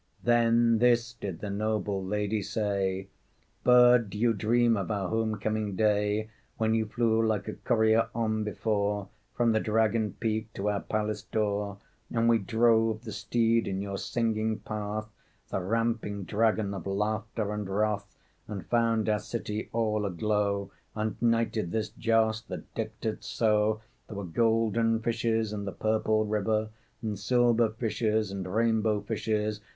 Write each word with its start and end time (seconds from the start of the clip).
Then 0.23 0.79
this 0.79 1.13
did 1.13 1.41
the 1.41 1.51
noble 1.51 2.03
lady 2.03 2.41
say: 2.41 3.09
"Bird, 3.63 4.09
do 4.09 4.17
you 4.17 4.33
dream 4.33 4.75
of 4.75 4.89
our 4.89 5.09
home 5.09 5.37
coming 5.39 5.75
day 5.75 6.31
When 6.57 6.73
you 6.73 6.87
flew 6.87 7.21
like 7.23 7.47
a 7.47 7.53
courier 7.53 8.07
on 8.15 8.43
before 8.43 9.09
From 9.35 9.51
the 9.51 9.59
dragon 9.59 10.13
peak 10.13 10.51
to 10.53 10.69
our 10.69 10.79
palace 10.81 11.21
door, 11.21 11.77
And 12.09 12.27
we 12.27 12.39
drove 12.39 13.03
the 13.03 13.11
steed 13.11 13.67
in 13.67 13.79
your 13.79 13.99
singing 13.99 14.57
path 14.61 15.07
The 15.49 15.59
ramping 15.61 16.23
dragon 16.23 16.73
of 16.73 16.87
laughter 16.87 17.53
and 17.53 17.69
wrath: 17.69 18.11
And 18.47 18.65
found 18.65 19.07
our 19.07 19.19
city 19.19 19.69
all 19.71 20.03
aglow, 20.07 20.71
And 20.95 21.15
knighted 21.21 21.71
this 21.71 21.89
joss 21.89 22.41
that 22.45 22.73
decked 22.73 23.05
it 23.05 23.23
so? 23.23 23.81
There 24.07 24.17
were 24.17 24.23
golden 24.23 24.99
fishes 25.01 25.53
in 25.53 25.65
the 25.65 25.71
purple 25.71 26.25
river 26.25 26.71
And 27.03 27.19
silver 27.19 27.69
fishes 27.69 28.31
and 28.31 28.51
rainbow 28.51 29.01
fishes. 29.01 29.61